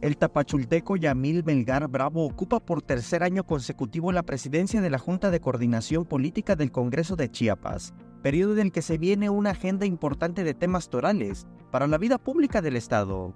[0.00, 5.30] El tapachulteco Yamil Melgar Bravo ocupa por tercer año consecutivo la presidencia de la Junta
[5.30, 7.92] de Coordinación Política del Congreso de Chiapas,
[8.22, 12.16] periodo en el que se viene una agenda importante de temas torales para la vida
[12.16, 13.34] pública del Estado.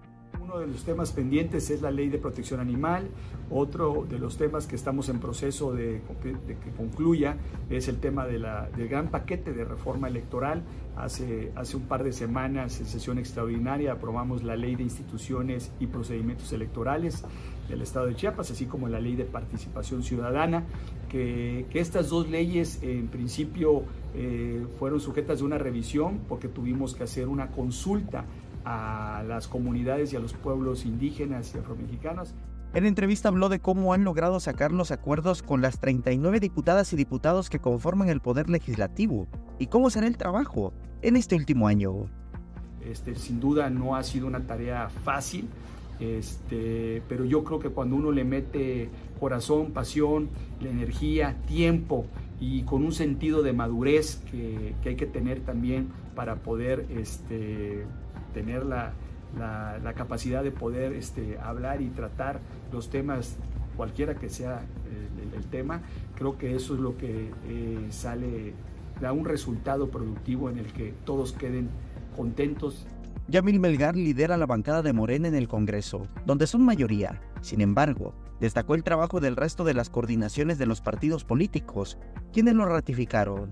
[0.55, 3.09] Uno de los temas pendientes es la ley de protección animal,
[3.51, 7.37] otro de los temas que estamos en proceso de, que concluya
[7.71, 10.63] es el tema de la, del gran paquete de reforma electoral.
[10.97, 15.89] Hace, hace un par de semanas en sesión extraordinaria aprobamos la ley de instituciones y
[15.89, 17.25] procedimientos electorales
[17.69, 20.63] del Estado de Chiapas, así como la ley de participación ciudadana,
[21.09, 23.83] que, estas dos leyes en principio
[24.15, 28.25] eh, fueron sujetas de una revisión porque tuvimos que hacer una consulta
[28.65, 32.35] a las comunidades y a los pueblos indígenas y afromexicanos.
[32.75, 36.97] En entrevista habló de cómo han logrado sacar los acuerdos con las 39 diputadas y
[36.97, 39.29] diputados que conforman el Poder Legislativo
[39.61, 42.07] y cómo será el trabajo en este último año.
[42.85, 45.49] Este, sin duda no ha sido una tarea fácil,
[46.01, 48.91] este, pero yo creo que cuando uno le mete
[49.21, 50.29] corazón, pasión,
[50.61, 52.07] la energía, tiempo
[52.41, 57.85] y con un sentido de madurez que, que hay que tener también para poder este,
[58.35, 58.93] tener la,
[59.39, 62.41] la, capacidad de poder este, hablar y tratar
[62.73, 63.37] los temas,
[63.77, 64.63] cualquiera que sea
[65.35, 65.83] el, tema,
[66.15, 68.55] creo que eso es lo que eh, sale,
[69.01, 71.71] da un resultado productivo en el que todos queden
[72.17, 72.87] contentos.
[73.29, 77.21] Yamil Melgar lidera la bancada de Morena en el Congreso, donde son mayoría.
[77.41, 81.99] Sin embargo, destacó el trabajo del resto de las coordinaciones de los partidos políticos,
[82.33, 83.51] quienes lo ratificaron.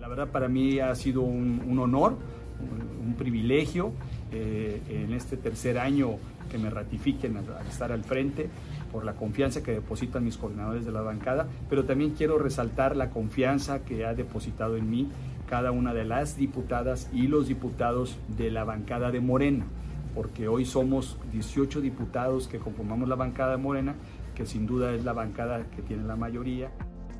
[0.00, 2.16] La verdad para mí ha sido un, un honor
[2.60, 3.92] un, privilegio
[4.30, 8.48] eh, en este tercer año que me ratifiquen al, estar al frente
[8.92, 13.10] por la confianza que depositan mis coordinadores de la bancada, pero también quiero resaltar la
[13.10, 15.08] confianza que ha depositado en mí
[15.48, 19.66] cada una de las diputadas y los diputados de la bancada de Morena,
[20.14, 23.94] porque hoy somos 18 diputados que conformamos la bancada de Morena,
[24.34, 26.70] que sin duda es la bancada que tiene la mayoría.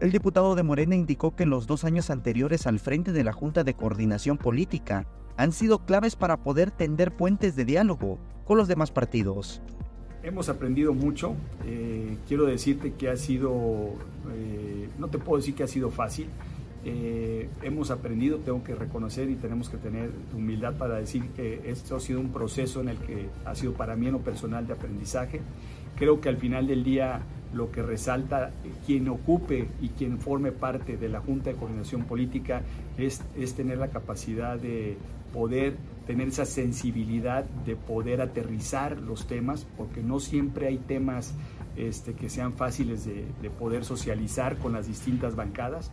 [0.01, 3.33] El diputado de Morena indicó que en los dos años anteriores al frente de la
[3.33, 5.07] Junta de Coordinación Política
[5.39, 9.63] han sido claves para poder tender puentes de diálogo con los demás partidos.
[10.25, 11.37] Hemos aprendido mucho.
[11.65, 13.93] Eh, quiero decirte que ha sido,
[14.35, 16.27] eh, no te puedo decir que ha sido fácil.
[16.91, 21.97] Eh, hemos aprendido, tengo que reconocer y tenemos que tener humildad para decir que esto
[21.97, 24.73] ha sido un proceso en el que ha sido para mí en lo personal de
[24.73, 25.43] aprendizaje.
[25.97, 27.21] Creo que al final del día
[27.53, 28.53] lo que resalta
[28.87, 32.63] quien ocupe y quien forme parte de la Junta de Coordinación Política
[32.97, 34.97] es, es tener la capacidad de
[35.35, 41.35] poder tener esa sensibilidad de poder aterrizar los temas, porque no siempre hay temas
[41.77, 45.93] este, que sean fáciles de, de poder socializar con las distintas bancadas.